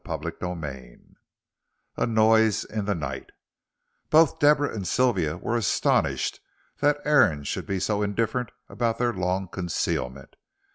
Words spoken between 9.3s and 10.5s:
concealment.